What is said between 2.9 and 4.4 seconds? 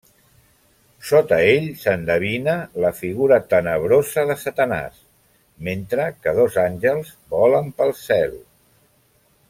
figura tenebrosa de